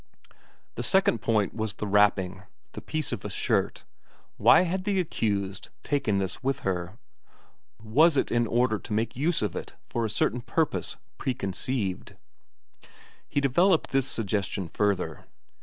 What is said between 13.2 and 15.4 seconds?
He developed this suggestion further.